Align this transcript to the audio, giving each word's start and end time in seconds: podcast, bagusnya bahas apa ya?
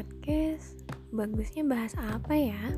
podcast, 0.00 0.80
bagusnya 1.12 1.60
bahas 1.68 1.92
apa 2.00 2.32
ya? 2.32 2.72